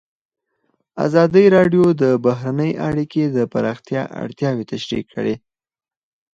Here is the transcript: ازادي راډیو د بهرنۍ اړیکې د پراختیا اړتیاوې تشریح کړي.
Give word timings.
ازادي 1.05 1.45
راډیو 1.55 1.85
د 2.01 2.03
بهرنۍ 2.25 2.71
اړیکې 2.87 3.23
د 3.27 3.37
پراختیا 3.53 4.03
اړتیاوې 4.23 4.63
تشریح 4.71 5.03
کړي. 5.13 5.35